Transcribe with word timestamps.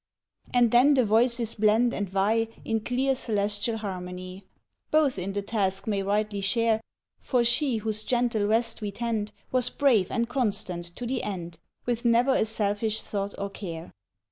And 0.51 0.71
then 0.71 0.95
the 0.95 1.05
voices 1.05 1.53
blend 1.53 1.93
and 1.93 2.09
vie 2.09 2.47
In 2.65 2.79
clear, 2.79 3.13
celestial 3.13 3.77
harmony:" 3.77 4.47
Both 4.89 5.19
in 5.19 5.33
the 5.33 5.43
task 5.43 5.85
may 5.85 6.01
rightly 6.01 6.41
share, 6.41 6.81
For 7.19 7.43
she 7.43 7.77
whose 7.77 8.03
gentle 8.03 8.47
rest 8.47 8.81
we 8.81 8.89
tend 8.89 9.31
Was 9.51 9.69
brave 9.69 10.09
and 10.09 10.27
constant 10.27 10.85
to 10.95 11.05
the 11.05 11.21
end, 11.21 11.59
With 11.85 12.03
never 12.03 12.33
a 12.33 12.45
selfish 12.47 13.03
thought 13.03 13.35
or 13.37 13.51
care. 13.51 13.91